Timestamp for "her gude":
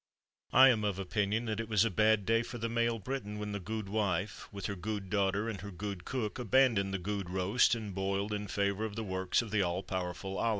4.65-5.11, 5.61-6.05